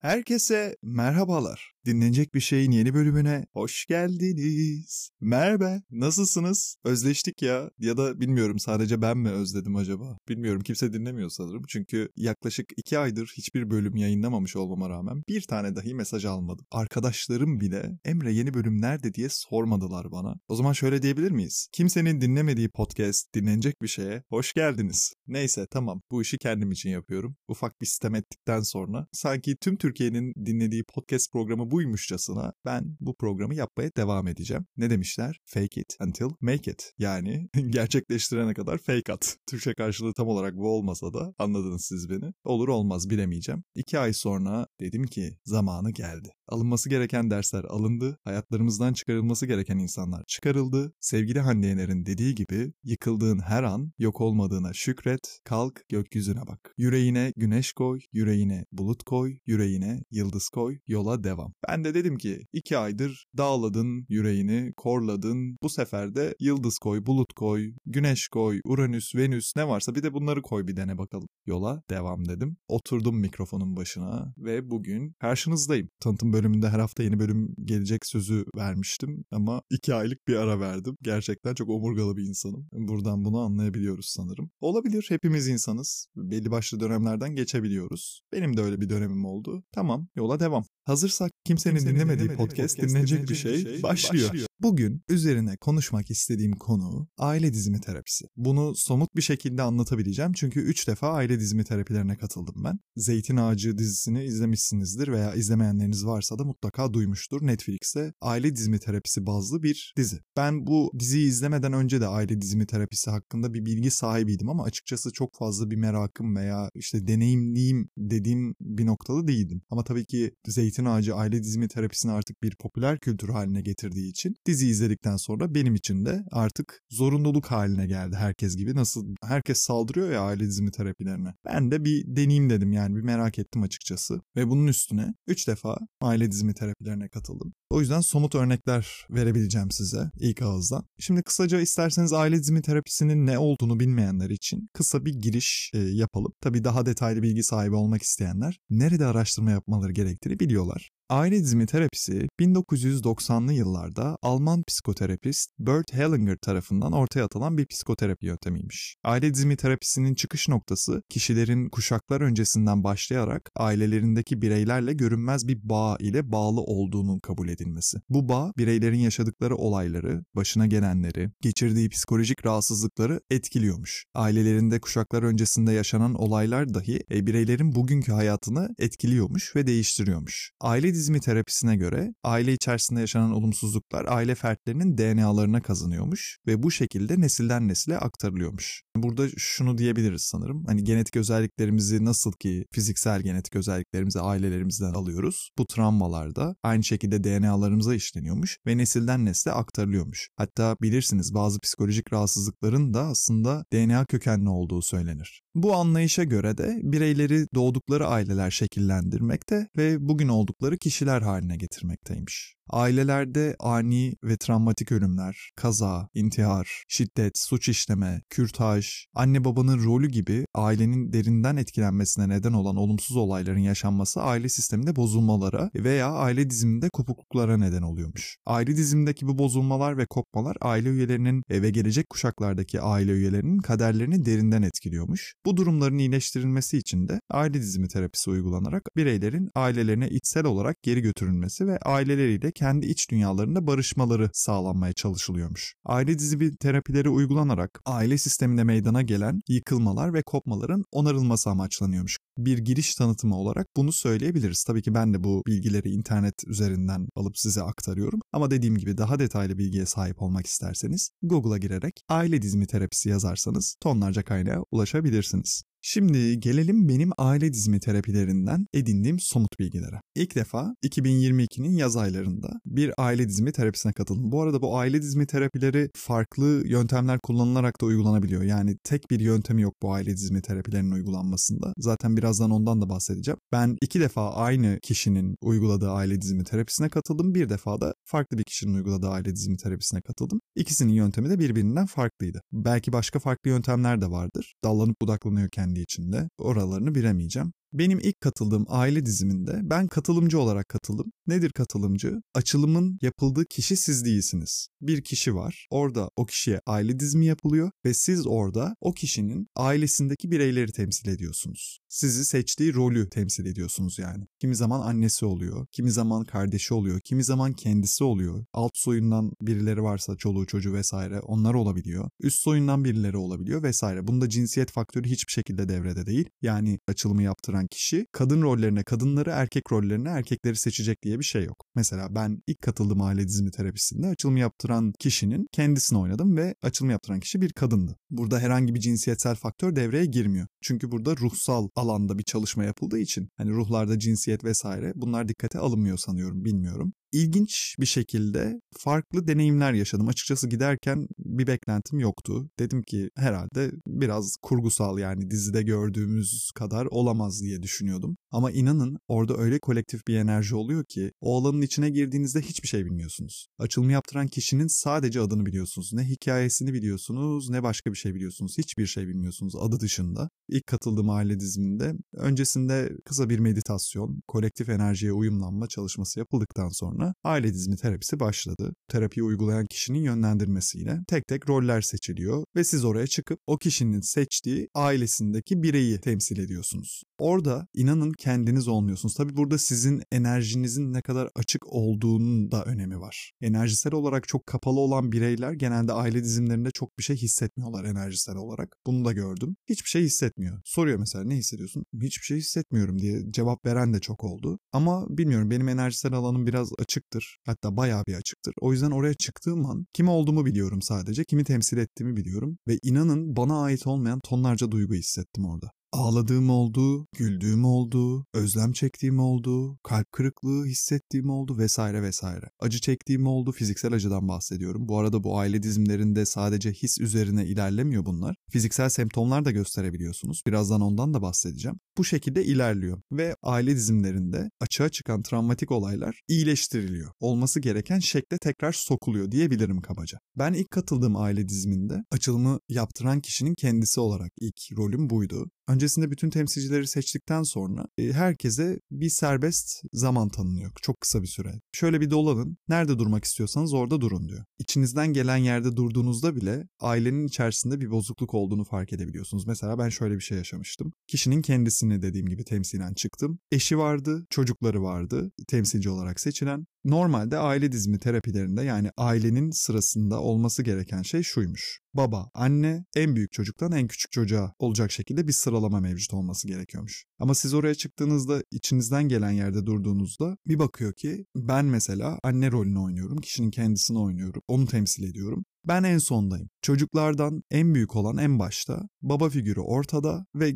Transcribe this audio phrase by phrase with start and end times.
[0.00, 1.74] Herkese merhabalar.
[1.86, 5.10] Dinlenecek bir şeyin yeni bölümüne hoş geldiniz.
[5.20, 6.76] Merhaba, nasılsınız?
[6.84, 7.70] Özleştik ya.
[7.78, 10.18] Ya da bilmiyorum sadece ben mi özledim acaba?
[10.28, 11.62] Bilmiyorum kimse dinlemiyor sanırım.
[11.68, 16.66] Çünkü yaklaşık iki aydır hiçbir bölüm yayınlamamış olmama rağmen bir tane dahi mesaj almadım.
[16.70, 20.34] Arkadaşlarım bile Emre yeni bölüm nerede diye sormadılar bana.
[20.48, 21.68] O zaman şöyle diyebilir miyiz?
[21.72, 25.12] Kimsenin dinlemediği podcast, dinlenecek bir şeye hoş geldiniz.
[25.26, 27.36] Neyse tamam bu işi kendim için yapıyorum.
[27.48, 33.54] Ufak bir sistem ettikten sonra sanki tüm Türkiye'nin dinlediği podcast programı buymuşçasına ben bu programı
[33.54, 34.66] yapmaya devam edeceğim.
[34.76, 35.40] Ne demişler?
[35.44, 36.92] Fake it until make it.
[36.98, 39.36] Yani gerçekleştirene kadar fake at.
[39.46, 42.32] Türkçe karşılığı tam olarak bu olmasa da anladınız siz beni.
[42.44, 43.62] Olur olmaz bilemeyeceğim.
[43.74, 46.28] İki ay sonra dedim ki zamanı geldi.
[46.48, 48.18] Alınması gereken dersler alındı.
[48.24, 50.92] Hayatlarımızdan çıkarılması gereken insanlar çıkarıldı.
[51.00, 56.74] Sevgili Hande Yener'in dediği gibi yıkıldığın her an yok olmadığına şükret, kalk gökyüzüne bak.
[56.78, 61.52] Yüreğine güneş koy, yüreğine bulut koy, yüreğine yıldız koy, yola devam.
[61.68, 65.56] Ben de dedim ki iki aydır dağladın yüreğini, korladın.
[65.62, 70.12] Bu sefer de yıldız koy, bulut koy, güneş koy, Uranüs, Venüs ne varsa bir de
[70.14, 71.28] bunları koy bir dene bakalım.
[71.46, 72.56] Yola devam dedim.
[72.68, 75.88] Oturdum mikrofonun başına ve bugün karşınızdayım.
[76.00, 80.96] Tanıtım bölümünde her hafta yeni bölüm gelecek sözü vermiştim ama iki aylık bir ara verdim.
[81.02, 82.68] Gerçekten çok omurgalı bir insanım.
[82.72, 84.50] Buradan bunu anlayabiliyoruz sanırım.
[84.60, 86.06] Olabilir hepimiz insanız.
[86.16, 88.20] Belli başlı dönemlerden geçebiliyoruz.
[88.32, 89.62] Benim de öyle bir dönemim oldu.
[89.72, 90.64] Tamam yola devam.
[90.84, 94.49] Hazırsak kimsenin, dinlemediği, podcast dinlenecek bir şey, şey başlıyor.
[94.62, 98.24] Bugün üzerine konuşmak istediğim konu aile dizimi terapisi.
[98.36, 102.78] Bunu somut bir şekilde anlatabileceğim çünkü 3 defa aile dizimi terapilerine katıldım ben.
[102.96, 107.46] Zeytin Ağacı dizisini izlemişsinizdir veya izlemeyenleriniz varsa da mutlaka duymuştur.
[107.46, 110.20] Netflix'te aile dizimi terapisi bazlı bir dizi.
[110.36, 115.12] Ben bu diziyi izlemeden önce de aile dizimi terapisi hakkında bir bilgi sahibiydim ama açıkçası
[115.12, 119.62] çok fazla bir merakım veya işte deneyimliyim dediğim bir noktada değildim.
[119.70, 124.34] Ama tabii ki Zeytin Ağacı aile dizimi terapisini artık bir popüler kültür haline getirdiği için
[124.50, 128.74] dizi izledikten sonra benim için de artık zorunluluk haline geldi herkes gibi.
[128.74, 131.34] Nasıl herkes saldırıyor ya aile dizimi terapilerine.
[131.44, 134.20] Ben de bir deneyeyim dedim yani bir merak ettim açıkçası.
[134.36, 137.52] Ve bunun üstüne 3 defa aile dizimi terapilerine katıldım.
[137.70, 140.84] O yüzden somut örnekler verebileceğim size ilk ağızdan.
[140.98, 146.32] Şimdi kısaca isterseniz aile dizimi terapisinin ne olduğunu bilmeyenler için kısa bir giriş e, yapalım.
[146.40, 150.90] Tabii daha detaylı bilgi sahibi olmak isteyenler nerede araştırma yapmaları gerektiğini biliyorlar.
[151.10, 158.96] Aile dizimi terapisi 1990'lı yıllarda Alman psikoterapist Bert Hellinger tarafından ortaya atılan bir psikoterapi yöntemiymiş.
[159.04, 166.32] Aile dizimi terapisinin çıkış noktası kişilerin kuşaklar öncesinden başlayarak ailelerindeki bireylerle görünmez bir bağ ile
[166.32, 167.98] bağlı olduğunun kabul edilmesi.
[168.08, 174.04] Bu bağ bireylerin yaşadıkları olayları, başına gelenleri, geçirdiği psikolojik rahatsızlıkları etkiliyormuş.
[174.14, 180.52] Ailelerinde kuşaklar öncesinde yaşanan olaylar dahi e, bireylerin bugünkü hayatını etkiliyormuş ve değiştiriyormuş.
[180.60, 187.20] Aile dizimi terapisine göre aile içerisinde yaşanan olumsuzluklar aile fertlerinin DNA'larına kazanıyormuş ve bu şekilde
[187.20, 188.82] nesilden nesile aktarılıyormuş.
[188.96, 190.64] Burada şunu diyebiliriz sanırım.
[190.66, 195.50] Hani genetik özelliklerimizi nasıl ki fiziksel genetik özelliklerimizi ailelerimizden alıyoruz.
[195.58, 200.28] Bu travmalarda aynı şekilde DNA'larımıza işleniyormuş ve nesilden nesle aktarılıyormuş.
[200.36, 205.42] Hatta bilirsiniz bazı psikolojik rahatsızlıkların da aslında DNA kökenli olduğu söylenir.
[205.54, 212.54] Bu anlayışa göre de bireyleri doğdukları aileler şekillendirmekte ve bugün oldukları kişiler haline getirmekteymiş.
[212.72, 220.46] Ailelerde ani ve travmatik ölümler, kaza, intihar, şiddet, suç işleme, kürtaj, anne babanın rolü gibi
[220.54, 227.56] ailenin derinden etkilenmesine neden olan olumsuz olayların yaşanması aile sisteminde bozulmalara veya aile diziminde kopukluklara
[227.56, 228.36] neden oluyormuş.
[228.46, 234.62] Aile dizimindeki bu bozulmalar ve kopmalar aile üyelerinin ve gelecek kuşaklardaki aile üyelerinin kaderlerini derinden
[234.62, 235.34] etkiliyormuş.
[235.46, 241.66] Bu durumların iyileştirilmesi için de aile dizimi terapisi uygulanarak bireylerin ailelerine içsel olarak geri götürülmesi
[241.66, 245.74] ve aileleriyle kendi iç dünyalarında barışmaları sağlanmaya çalışılıyormuş.
[245.84, 252.18] Aile dizimi terapileri uygulanarak aile sisteminde meydana gelen yıkılmalar ve kopmaların onarılması amaçlanıyormuş.
[252.38, 254.64] Bir giriş tanıtımı olarak bunu söyleyebiliriz.
[254.64, 258.20] Tabii ki ben de bu bilgileri internet üzerinden alıp size aktarıyorum.
[258.32, 263.76] Ama dediğim gibi daha detaylı bilgiye sahip olmak isterseniz Google'a girerek aile dizimi terapisi yazarsanız
[263.80, 265.62] tonlarca kaynağa ulaşabilirsiniz.
[265.82, 270.00] Şimdi gelelim benim aile dizimi terapilerinden edindiğim somut bilgilere.
[270.14, 274.32] İlk defa 2022'nin yaz aylarında bir aile dizimi terapisine katıldım.
[274.32, 278.42] Bu arada bu aile dizimi terapileri farklı yöntemler kullanılarak da uygulanabiliyor.
[278.42, 281.72] Yani tek bir yöntemi yok bu aile dizimi terapilerinin uygulanmasında.
[281.78, 283.38] Zaten birazdan ondan da bahsedeceğim.
[283.52, 287.34] Ben iki defa aynı kişinin uyguladığı aile dizimi terapisine katıldım.
[287.34, 290.40] Bir defa da farklı bir kişinin uyguladığı aile dizimi terapisine katıldım.
[290.56, 292.42] İkisinin yöntemi de birbirinden farklıydı.
[292.52, 294.54] Belki başka farklı yöntemler de vardır.
[294.64, 296.28] Dallanıp budaklanıyor kendi içinde.
[296.38, 297.52] Oralarını bilemeyeceğim.
[297.72, 301.12] Benim ilk katıldığım aile diziminde ben katılımcı olarak katıldım.
[301.26, 302.22] Nedir katılımcı?
[302.34, 304.68] Açılımın yapıldığı kişi siz değilsiniz.
[304.80, 305.66] Bir kişi var.
[305.70, 311.78] Orada o kişiye aile dizimi yapılıyor ve siz orada o kişinin ailesindeki bireyleri temsil ediyorsunuz.
[311.88, 314.24] Sizi seçtiği rolü temsil ediyorsunuz yani.
[314.40, 318.44] Kimi zaman annesi oluyor, kimi zaman kardeşi oluyor, kimi zaman kendisi oluyor.
[318.52, 322.10] Alt soyundan birileri varsa çoluğu çocuğu vesaire onlar olabiliyor.
[322.20, 324.06] Üst soyundan birileri olabiliyor vesaire.
[324.06, 326.28] Bunda cinsiyet faktörü hiçbir şekilde devrede değil.
[326.42, 331.66] Yani açılımı yaptıran kişi kadın rollerine kadınları, erkek rollerine erkekleri seçecek diye bir şey yok.
[331.74, 337.20] Mesela ben ilk katıldığım aile dizimi terapisinde açılımı yaptıran kişinin kendisini oynadım ve açılımı yaptıran
[337.20, 337.96] kişi bir kadındı.
[338.10, 340.46] Burada herhangi bir cinsiyetsel faktör devreye girmiyor.
[340.62, 345.98] Çünkü burada ruhsal alanda bir çalışma yapıldığı için hani ruhlarda cinsiyet vesaire bunlar dikkate alınmıyor
[345.98, 350.08] sanıyorum bilmiyorum ilginç bir şekilde farklı deneyimler yaşadım.
[350.08, 352.50] Açıkçası giderken bir beklentim yoktu.
[352.58, 358.16] Dedim ki herhalde biraz kurgusal yani dizide gördüğümüz kadar olamaz diye düşünüyordum.
[358.30, 362.84] Ama inanın orada öyle kolektif bir enerji oluyor ki o alanın içine girdiğinizde hiçbir şey
[362.84, 363.46] bilmiyorsunuz.
[363.58, 365.92] Açılımı yaptıran kişinin sadece adını biliyorsunuz.
[365.92, 368.58] Ne hikayesini biliyorsunuz ne başka bir şey biliyorsunuz.
[368.58, 370.30] Hiçbir şey bilmiyorsunuz adı dışında.
[370.48, 377.14] İlk katıldığım aile diziminde öncesinde kısa bir meditasyon, kolektif enerjiye uyumlanma çalışması yapıldıktan sonra sonra
[377.24, 378.72] aile dizimi terapisi başladı.
[378.88, 384.68] Terapiyi uygulayan kişinin yönlendirmesiyle tek tek roller seçiliyor ve siz oraya çıkıp o kişinin seçtiği
[384.74, 387.02] ailesindeki bireyi temsil ediyorsunuz.
[387.18, 389.14] Orada inanın kendiniz olmuyorsunuz.
[389.14, 393.32] Tabi burada sizin enerjinizin ne kadar açık olduğunun da önemi var.
[393.40, 398.76] Enerjisel olarak çok kapalı olan bireyler genelde aile dizimlerinde çok bir şey hissetmiyorlar enerjisel olarak.
[398.86, 399.56] Bunu da gördüm.
[399.68, 400.60] Hiçbir şey hissetmiyor.
[400.64, 401.84] Soruyor mesela ne hissediyorsun?
[402.02, 404.58] Hiçbir şey hissetmiyorum diye cevap veren de çok oldu.
[404.72, 407.38] Ama bilmiyorum benim enerjisel alanım biraz açıktır.
[407.46, 408.54] Hatta bayağı bir açıktır.
[408.60, 411.24] O yüzden oraya çıktığım an kim olduğumu biliyorum sadece.
[411.24, 412.58] Kimi temsil ettiğimi biliyorum.
[412.68, 415.70] Ve inanın bana ait olmayan tonlarca duygu hissettim orada.
[415.92, 422.46] Ağladığım oldu, güldüğüm oldu, özlem çektiğim oldu, kalp kırıklığı hissettiğim oldu vesaire vesaire.
[422.60, 424.88] Acı çektiğim oldu, fiziksel acıdan bahsediyorum.
[424.88, 428.36] Bu arada bu aile dizimlerinde sadece his üzerine ilerlemiyor bunlar.
[428.50, 430.42] Fiziksel semptomlar da gösterebiliyorsunuz.
[430.46, 431.78] Birazdan ondan da bahsedeceğim.
[431.98, 437.10] Bu şekilde ilerliyor ve aile dizimlerinde açığa çıkan travmatik olaylar iyileştiriliyor.
[437.20, 440.18] Olması gereken şekle tekrar sokuluyor diyebilirim kabaca.
[440.38, 445.50] Ben ilk katıldığım aile diziminde açılımı yaptıran kişinin kendisi olarak ilk rolüm buydu.
[445.70, 450.70] Öncesinde bütün temsilcileri seçtikten sonra e, herkese bir serbest zaman tanınıyor.
[450.82, 451.60] Çok kısa bir süre.
[451.72, 452.56] Şöyle bir dolanın.
[452.68, 454.44] Nerede durmak istiyorsanız orada durun diyor.
[454.58, 459.46] İçinizden gelen yerde durduğunuzda bile ailenin içerisinde bir bozukluk olduğunu fark edebiliyorsunuz.
[459.46, 460.92] Mesela ben şöyle bir şey yaşamıştım.
[461.06, 463.38] Kişinin kendisini dediğim gibi temsilen çıktım.
[463.52, 466.66] Eşi vardı, çocukları vardı temsilci olarak seçilen.
[466.84, 471.80] Normalde aile dizimi terapilerinde yani ailenin sırasında olması gereken şey şuymuş.
[471.94, 477.04] Baba, anne, en büyük çocuktan en küçük çocuğa olacak şekilde bir sıralama mevcut olması gerekiyormuş.
[477.18, 482.78] Ama siz oraya çıktığınızda içinizden gelen yerde durduğunuzda bir bakıyor ki ben mesela anne rolünü
[482.78, 485.44] oynuyorum, kişinin kendisini oynuyorum, onu temsil ediyorum.
[485.64, 486.48] Ben en sondayım.
[486.62, 490.50] Çocuklardan en büyük olan en başta, baba figürü ortada ve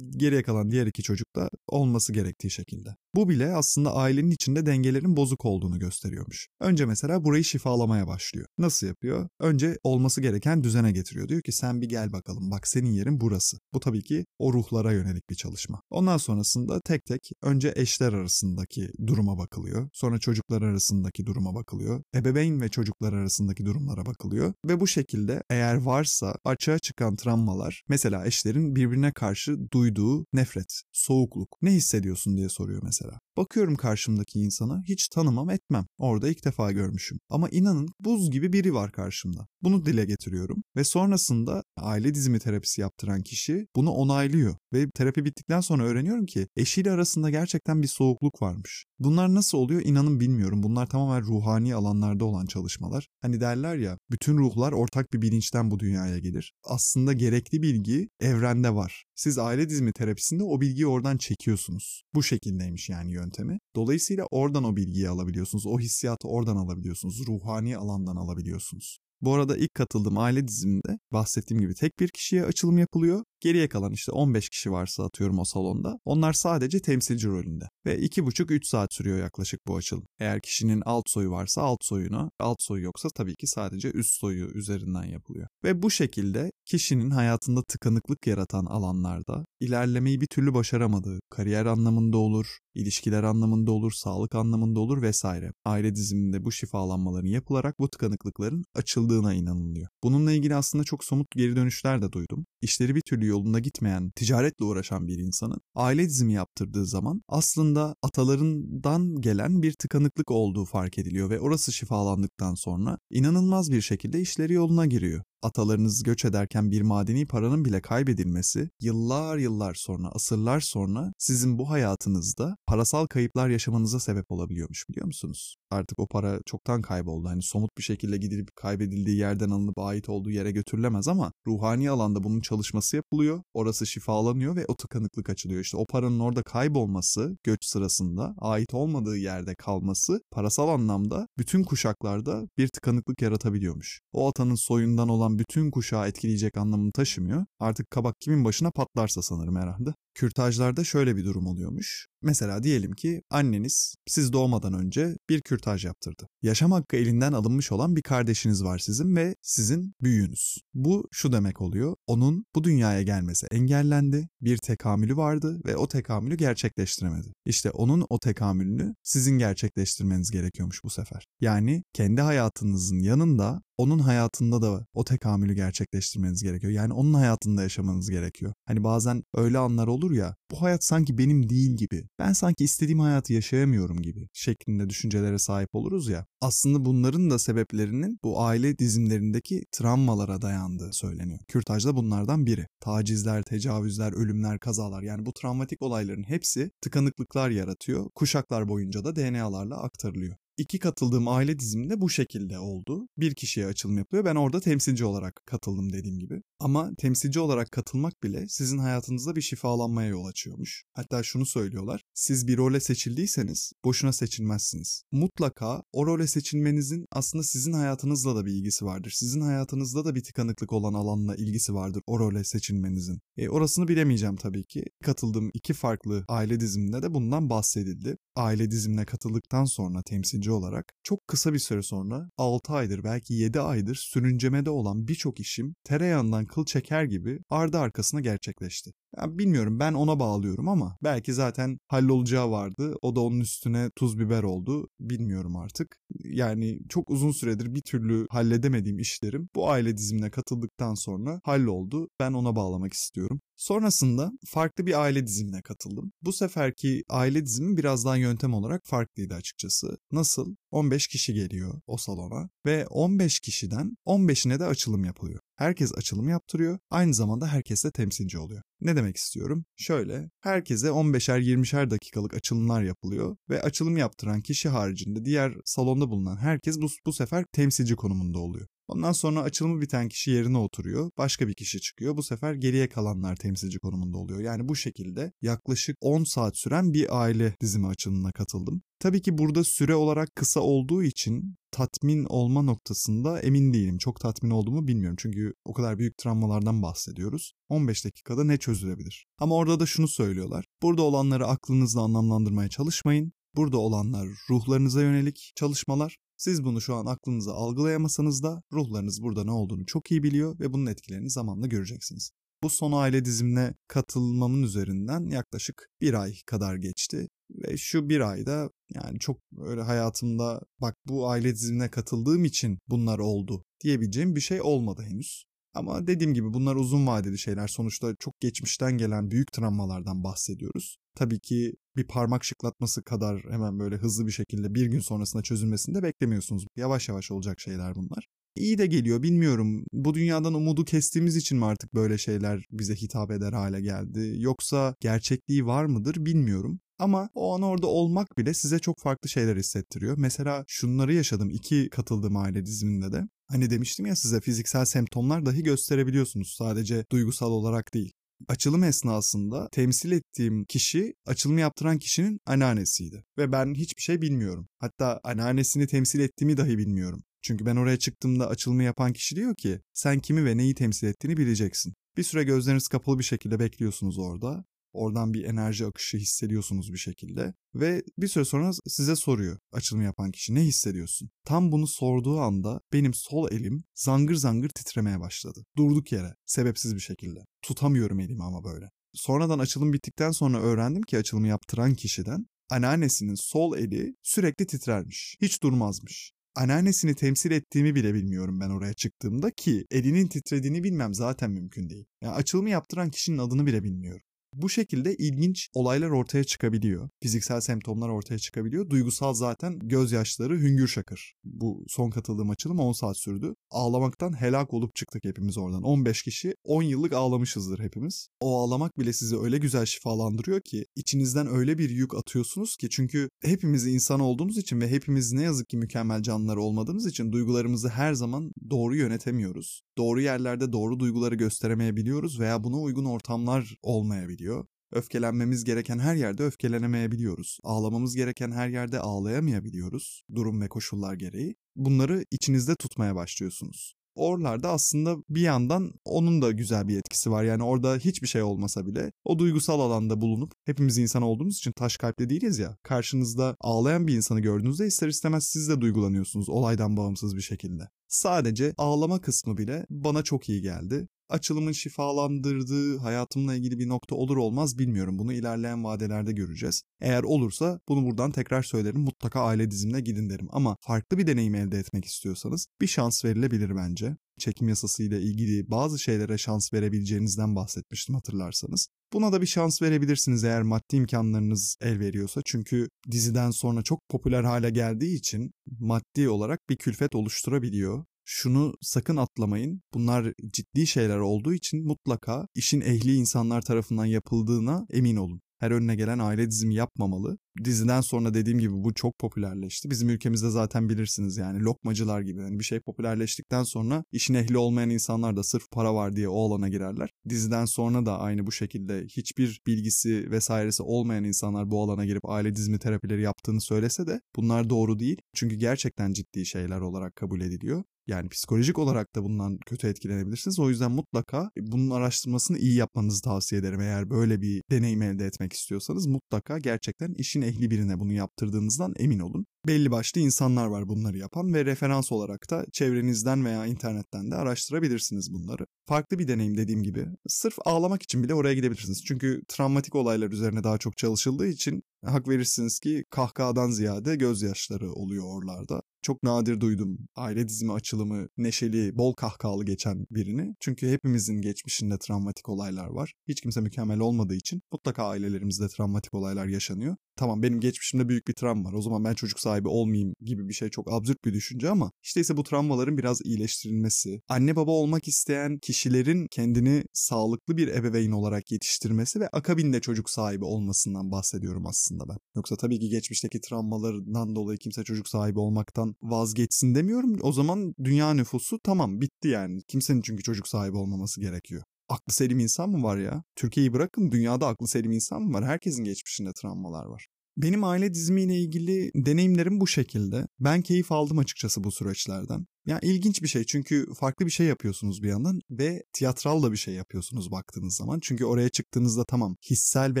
[0.16, 2.96] geriye kalan diğer iki çocuk da olması gerektiği şekilde.
[3.14, 6.48] Bu bile aslında ailenin içinde dengelerin bozuk olduğunu gösteriyormuş.
[6.60, 8.46] Önce mesela burayı şifalamaya başlıyor.
[8.58, 9.28] Nasıl yapıyor?
[9.40, 11.28] Önce olması gereken düzene getiriyor.
[11.28, 13.56] Diyor ki sen bir gel bakalım bak senin yerin burası.
[13.74, 15.80] Bu tabii ki o ruhlara yönelik bir çalışma.
[15.90, 19.88] Ondan sonrasında tek tek önce eşler arasındaki duruma bakılıyor.
[19.92, 22.02] Sonra çocuklar arasındaki duruma bakılıyor.
[22.14, 24.52] Ebeveyn ve çocuklar arasındaki durumlara bakılıyor.
[24.68, 31.56] Ve bu şekilde eğer varsa açığa çıkan travmalar mesela eşlerin birbirine karşı duyduğu nefret, soğukluk
[31.62, 33.20] ne hissediyorsun diye soruyor mesela.
[33.36, 35.86] Bakıyorum karşımdaki insana hiç tanımam etmem.
[35.98, 37.18] Orada ilk defa görmüşüm.
[37.28, 39.46] Ama inanın buz gibi biri var karşımda.
[39.62, 45.60] Bunu dile getiriyorum ve sonrasında aile dizimi terapisi yaptıran kişi bunu onaylıyor ve terapi bittikten
[45.60, 48.84] sonra öğreniyorum ki eşiyle arasında gerçekten bir soğukluk varmış.
[48.98, 50.62] Bunlar nasıl oluyor inanın bilmiyorum.
[50.62, 53.08] Bunlar tamamen ruhani alanlarda olan çalışmalar.
[53.22, 56.52] Hani derler ya bütün ruhlar ortak bir bilinçten bu dünyaya gelir.
[56.64, 59.04] Aslında gerekli bilgi evrende var.
[59.14, 62.02] Siz aile dizimi terapisinde o bilgiyi oradan çekiyorsunuz.
[62.14, 63.58] Bu şekildeymiş yani yöntemi.
[63.76, 65.66] Dolayısıyla oradan o bilgiyi alabiliyorsunuz.
[65.66, 67.26] O hissiyatı oradan alabiliyorsunuz.
[67.26, 68.98] Ruhani alandan alabiliyorsunuz.
[69.20, 73.24] Bu arada ilk katıldığım aile diziminde bahsettiğim gibi tek bir kişiye açılım yapılıyor.
[73.46, 75.98] Geriye kalan işte 15 kişi varsa atıyorum o salonda.
[76.04, 77.64] Onlar sadece temsilci rolünde.
[77.86, 80.06] Ve 2,5-3 saat sürüyor yaklaşık bu açılım.
[80.20, 84.46] Eğer kişinin alt soyu varsa alt soyunu, alt soyu yoksa tabii ki sadece üst soyu
[84.46, 85.48] üzerinden yapılıyor.
[85.64, 92.58] Ve bu şekilde kişinin hayatında tıkanıklık yaratan alanlarda ilerlemeyi bir türlü başaramadığı, kariyer anlamında olur,
[92.74, 95.52] ilişkiler anlamında olur, sağlık anlamında olur vesaire.
[95.64, 99.88] Aile diziminde bu şifalanmaların yapılarak bu tıkanıklıkların açıldığına inanılıyor.
[100.02, 102.46] Bununla ilgili aslında çok somut geri dönüşler de duydum.
[102.60, 109.20] İşleri bir türlü yolunda gitmeyen, ticaretle uğraşan bir insanın aile dizimi yaptırdığı zaman aslında atalarından
[109.20, 114.86] gelen bir tıkanıklık olduğu fark ediliyor ve orası şifalandıktan sonra inanılmaz bir şekilde işleri yoluna
[114.86, 121.58] giriyor atalarınız göç ederken bir madeni paranın bile kaybedilmesi yıllar yıllar sonra, asırlar sonra sizin
[121.58, 125.56] bu hayatınızda parasal kayıplar yaşamanıza sebep olabiliyormuş biliyor musunuz?
[125.70, 127.28] Artık o para çoktan kayboldu.
[127.28, 132.22] Hani somut bir şekilde gidilip kaybedildiği yerden alınıp ait olduğu yere götürülemez ama ruhani alanda
[132.22, 133.42] bunun çalışması yapılıyor.
[133.54, 135.60] Orası şifalanıyor ve o tıkanıklık açılıyor.
[135.60, 142.48] İşte o paranın orada kaybolması göç sırasında ait olmadığı yerde kalması parasal anlamda bütün kuşaklarda
[142.58, 144.00] bir tıkanıklık yaratabiliyormuş.
[144.12, 147.46] O atanın soyundan olan bütün kuşağı etkileyecek anlamını taşımıyor.
[147.60, 149.94] Artık kabak kimin başına patlarsa sanırım herhalde.
[150.16, 152.06] Kürtajlarda şöyle bir durum oluyormuş.
[152.22, 156.28] Mesela diyelim ki anneniz siz doğmadan önce bir kürtaj yaptırdı.
[156.42, 160.58] Yaşam hakkı elinden alınmış olan bir kardeşiniz var sizin ve sizin büyüğünüz.
[160.74, 161.96] Bu şu demek oluyor.
[162.06, 164.28] Onun bu dünyaya gelmesi engellendi.
[164.40, 167.32] Bir tekamülü vardı ve o tekamülü gerçekleştiremedi.
[167.44, 171.26] İşte onun o tekamülünü sizin gerçekleştirmeniz gerekiyormuş bu sefer.
[171.40, 176.72] Yani kendi hayatınızın yanında onun hayatında da o tekamülü gerçekleştirmeniz gerekiyor.
[176.72, 178.52] Yani onun hayatında yaşamanız gerekiyor.
[178.66, 183.00] Hani bazen öyle anlar olur ya, bu hayat sanki benim değil gibi, ben sanki istediğim
[183.00, 186.26] hayatı yaşayamıyorum gibi şeklinde düşüncelere sahip oluruz ya.
[186.40, 191.40] Aslında bunların da sebeplerinin bu aile dizimlerindeki travmalara dayandığı söyleniyor.
[191.48, 192.66] Kürtaj da bunlardan biri.
[192.80, 198.10] Tacizler, tecavüzler, ölümler, kazalar yani bu travmatik olayların hepsi tıkanıklıklar yaratıyor.
[198.14, 200.36] Kuşaklar boyunca da DNA'larla aktarılıyor.
[200.56, 203.08] İki katıldığım aile diziminde bu şekilde oldu.
[203.18, 204.24] Bir kişiye açılım yapılıyor.
[204.24, 206.42] Ben orada temsilci olarak katıldım dediğim gibi.
[206.60, 210.84] Ama temsilci olarak katılmak bile sizin hayatınızda bir şifalanmaya yol açıyormuş.
[210.92, 212.02] Hatta şunu söylüyorlar.
[212.14, 215.02] Siz bir role seçildiyseniz boşuna seçilmezsiniz.
[215.12, 219.10] Mutlaka o role seçilmenizin aslında sizin hayatınızla da bir ilgisi vardır.
[219.10, 223.20] Sizin hayatınızda da bir tıkanıklık olan alanla ilgisi vardır o role seçilmenizin.
[223.36, 224.84] E, orasını bilemeyeceğim tabii ki.
[225.04, 228.16] Katıldığım iki farklı aile diziminde de bundan bahsedildi.
[228.36, 233.60] Aile dizimine katıldıktan sonra temsilci olarak çok kısa bir süre sonra 6 aydır belki 7
[233.60, 238.92] aydır sürüncemede olan birçok işim tereyağından kıl çeker gibi ardı arkasına gerçekleşti.
[239.16, 242.94] Yani bilmiyorum ben ona bağlıyorum ama belki zaten hallolacağı vardı.
[243.02, 244.88] O da onun üstüne tuz biber oldu.
[245.00, 245.96] Bilmiyorum artık.
[246.24, 252.08] Yani çok uzun süredir bir türlü halledemediğim işlerim bu aile dizimine katıldıktan sonra halloldu.
[252.20, 253.40] Ben ona bağlamak istiyorum.
[253.56, 256.12] Sonrasında farklı bir aile dizimine katıldım.
[256.22, 259.98] Bu seferki aile dizimi biraz daha yöntem olarak farklıydı açıkçası.
[260.12, 260.54] Nasıl?
[260.70, 265.40] 15 kişi geliyor o salona ve 15 kişiden 15'ine de açılım yapılıyor.
[265.56, 266.78] Herkes açılım yaptırıyor.
[266.90, 268.62] Aynı zamanda herkes de temsilci oluyor.
[268.80, 269.64] Ne demek istiyorum?
[269.76, 276.36] Şöyle, herkese 15'er 20'şer dakikalık açılımlar yapılıyor ve açılım yaptıran kişi haricinde diğer salonda bulunan
[276.36, 278.66] herkes bu, bu sefer temsilci konumunda oluyor.
[278.88, 281.10] Ondan sonra açılımı biten kişi yerine oturuyor.
[281.18, 282.16] Başka bir kişi çıkıyor.
[282.16, 284.40] Bu sefer geriye kalanlar temsilci konumunda oluyor.
[284.40, 288.82] Yani bu şekilde yaklaşık 10 saat süren bir aile dizimi açılımına katıldım.
[288.98, 293.98] Tabii ki burada süre olarak kısa olduğu için tatmin olma noktasında emin değilim.
[293.98, 295.16] Çok tatmin olduğumu bilmiyorum.
[295.20, 297.52] Çünkü o kadar büyük travmalardan bahsediyoruz.
[297.68, 299.26] 15 dakikada ne çözülebilir?
[299.38, 300.64] Ama orada da şunu söylüyorlar.
[300.82, 303.32] Burada olanları aklınızla anlamlandırmaya çalışmayın.
[303.56, 306.18] Burada olanlar ruhlarınıza yönelik çalışmalar.
[306.36, 310.72] Siz bunu şu an aklınıza algılayamasanız da ruhlarınız burada ne olduğunu çok iyi biliyor ve
[310.72, 312.30] bunun etkilerini zamanla göreceksiniz.
[312.62, 317.28] Bu son aile dizimine katılmamın üzerinden yaklaşık bir ay kadar geçti.
[317.50, 323.18] Ve şu bir ayda yani çok öyle hayatımda bak bu aile dizimine katıldığım için bunlar
[323.18, 325.44] oldu diyebileceğim bir şey olmadı henüz.
[325.76, 327.68] Ama dediğim gibi bunlar uzun vadeli şeyler.
[327.68, 330.96] Sonuçta çok geçmişten gelen büyük travmalardan bahsediyoruz.
[331.14, 335.94] Tabii ki bir parmak şıklatması kadar hemen böyle hızlı bir şekilde bir gün sonrasında çözülmesini
[335.94, 336.66] de beklemiyorsunuz.
[336.76, 338.26] Yavaş yavaş olacak şeyler bunlar.
[338.56, 339.84] İyi de geliyor bilmiyorum.
[339.92, 344.34] Bu dünyadan umudu kestiğimiz için mi artık böyle şeyler bize hitap eder hale geldi?
[344.38, 346.80] Yoksa gerçekliği var mıdır bilmiyorum.
[346.98, 350.18] Ama o an orada olmak bile size çok farklı şeyler hissettiriyor.
[350.18, 353.22] Mesela şunları yaşadım iki katıldığım aile diziminde de.
[353.48, 358.12] Hani demiştim ya size fiziksel semptomlar dahi gösterebiliyorsunuz sadece duygusal olarak değil.
[358.48, 363.24] Açılım esnasında temsil ettiğim kişi açılımı yaptıran kişinin anneannesiydi.
[363.38, 364.68] Ve ben hiçbir şey bilmiyorum.
[364.78, 367.22] Hatta anneannesini temsil ettiğimi dahi bilmiyorum.
[367.42, 371.36] Çünkü ben oraya çıktığımda açılımı yapan kişi diyor ki sen kimi ve neyi temsil ettiğini
[371.36, 371.94] bileceksin.
[372.16, 374.64] Bir süre gözleriniz kapalı bir şekilde bekliyorsunuz orada.
[374.96, 377.54] Oradan bir enerji akışı hissediyorsunuz bir şekilde.
[377.74, 381.30] Ve bir süre sonra size soruyor açılımı yapan kişi ne hissediyorsun?
[381.44, 385.64] Tam bunu sorduğu anda benim sol elim zangır zangır titremeye başladı.
[385.76, 387.40] Durduk yere sebepsiz bir şekilde.
[387.62, 388.86] Tutamıyorum elimi ama böyle.
[389.14, 395.36] Sonradan açılım bittikten sonra öğrendim ki açılımı yaptıran kişiden anneannesinin sol eli sürekli titrermiş.
[395.42, 396.32] Hiç durmazmış.
[396.54, 402.04] anneannesini temsil ettiğimi bile bilmiyorum ben oraya çıktığımda ki elinin titrediğini bilmem zaten mümkün değil.
[402.22, 404.22] Yani açılımı yaptıran kişinin adını bile bilmiyorum.
[404.56, 407.08] Bu şekilde ilginç olaylar ortaya çıkabiliyor.
[407.22, 408.90] Fiziksel semptomlar ortaya çıkabiliyor.
[408.90, 411.34] Duygusal zaten gözyaşları hüngür şakır.
[411.44, 413.54] Bu son katıldığım açılım 10 saat sürdü.
[413.70, 415.82] Ağlamaktan helak olup çıktık hepimiz oradan.
[415.82, 418.28] 15 kişi 10 yıllık ağlamışızdır hepimiz.
[418.40, 423.28] O ağlamak bile sizi öyle güzel şifalandırıyor ki içinizden öyle bir yük atıyorsunuz ki çünkü
[423.42, 428.14] hepimiz insan olduğumuz için ve hepimiz ne yazık ki mükemmel canlılar olmadığımız için duygularımızı her
[428.14, 429.82] zaman doğru yönetemiyoruz.
[429.98, 434.66] Doğru yerlerde doğru duyguları gösteremeyebiliyoruz veya buna uygun ortamlar olmayabiliyor.
[434.92, 437.58] Öfkelenmemiz gereken her yerde öfkelenemeyebiliyoruz.
[437.62, 441.56] Ağlamamız gereken her yerde ağlayamayabiliyoruz durum ve koşullar gereği.
[441.76, 443.95] Bunları içinizde tutmaya başlıyorsunuz.
[444.16, 447.44] Oralarda aslında bir yandan onun da güzel bir etkisi var.
[447.44, 451.96] Yani orada hiçbir şey olmasa bile o duygusal alanda bulunup hepimiz insan olduğumuz için taş
[451.96, 452.76] kalpli değiliz ya.
[452.82, 457.82] Karşınızda ağlayan bir insanı gördüğünüzde ister istemez siz de duygulanıyorsunuz olaydan bağımsız bir şekilde.
[458.08, 464.36] Sadece ağlama kısmı bile bana çok iyi geldi açılımın şifalandırdığı hayatımla ilgili bir nokta olur
[464.36, 465.18] olmaz bilmiyorum.
[465.18, 466.82] Bunu ilerleyen vadelerde göreceğiz.
[467.00, 469.00] Eğer olursa bunu buradan tekrar söylerim.
[469.00, 470.48] Mutlaka aile dizimine gidin derim.
[470.50, 474.16] Ama farklı bir deneyim elde etmek istiyorsanız bir şans verilebilir bence.
[474.38, 478.88] Çekim yasası ile ilgili bazı şeylere şans verebileceğinizden bahsetmiştim hatırlarsanız.
[479.12, 482.40] Buna da bir şans verebilirsiniz eğer maddi imkanlarınız el veriyorsa.
[482.44, 489.16] Çünkü diziden sonra çok popüler hale geldiği için maddi olarak bir külfet oluşturabiliyor şunu sakın
[489.16, 489.82] atlamayın.
[489.94, 495.40] Bunlar ciddi şeyler olduğu için mutlaka işin ehli insanlar tarafından yapıldığına emin olun.
[495.58, 497.38] Her önüne gelen aile dizimi yapmamalı.
[497.64, 499.90] Diziden sonra dediğim gibi bu çok popülerleşti.
[499.90, 502.40] Bizim ülkemizde zaten bilirsiniz yani lokmacılar gibi.
[502.40, 506.46] Yani bir şey popülerleştikten sonra işin ehli olmayan insanlar da sırf para var diye o
[506.46, 507.10] alana girerler.
[507.28, 512.56] Diziden sonra da aynı bu şekilde hiçbir bilgisi vesairesi olmayan insanlar bu alana girip aile
[512.56, 515.20] dizimi terapileri yaptığını söylese de bunlar doğru değil.
[515.34, 517.84] Çünkü gerçekten ciddi şeyler olarak kabul ediliyor.
[518.06, 520.58] Yani psikolojik olarak da bundan kötü etkilenebilirsiniz.
[520.58, 523.80] O yüzden mutlaka bunun araştırmasını iyi yapmanızı tavsiye ederim.
[523.80, 529.18] Eğer böyle bir deneyim elde etmek istiyorsanız mutlaka gerçekten işin ehli birine bunu yaptırdığınızdan emin
[529.18, 529.46] olun.
[529.66, 535.32] Belli başlı insanlar var bunları yapan ve referans olarak da çevrenizden veya internetten de araştırabilirsiniz
[535.32, 535.66] bunları.
[535.88, 537.06] Farklı bir deneyim dediğim gibi.
[537.28, 539.04] Sırf ağlamak için bile oraya gidebilirsiniz.
[539.04, 545.24] Çünkü travmatik olaylar üzerine daha çok çalışıldığı için hak verirsiniz ki kahkahadan ziyade gözyaşları oluyor
[545.24, 545.82] oralarda.
[546.06, 550.54] Çok nadir duydum aile dizimi açılımı neşeli, bol kahkahalı geçen birini.
[550.60, 553.14] Çünkü hepimizin geçmişinde travmatik olaylar var.
[553.28, 556.96] Hiç kimse mükemmel olmadığı için mutlaka ailelerimizde travmatik olaylar yaşanıyor.
[557.16, 558.74] Tamam benim geçmişimde büyük bir travma var.
[558.74, 562.20] O zaman ben çocuk sahibi olmayayım gibi bir şey çok absürt bir düşünce ama işte
[562.20, 568.52] ise bu travmaların biraz iyileştirilmesi, anne baba olmak isteyen kişilerin kendini sağlıklı bir ebeveyn olarak
[568.52, 572.16] yetiştirmesi ve akabinde çocuk sahibi olmasından bahsediyorum aslında ben.
[572.36, 577.16] Yoksa tabii ki geçmişteki travmalarından dolayı kimse çocuk sahibi olmaktan vazgeçsin demiyorum.
[577.22, 579.62] O zaman dünya nüfusu tamam bitti yani.
[579.68, 583.22] Kimsenin çünkü çocuk sahibi olmaması gerekiyor aklı selim insan mı var ya?
[583.36, 585.44] Türkiye'yi bırakın dünyada aklı selim insan mı var?
[585.44, 587.06] Herkesin geçmişinde travmalar var.
[587.36, 590.26] Benim aile dizimiyle ilgili deneyimlerim bu şekilde.
[590.40, 592.46] Ben keyif aldım açıkçası bu süreçlerden.
[592.66, 596.56] Ya ilginç bir şey çünkü farklı bir şey yapıyorsunuz bir yandan ve tiyatral da bir
[596.56, 598.00] şey yapıyorsunuz baktığınız zaman.
[598.02, 600.00] Çünkü oraya çıktığınızda tamam hissel ve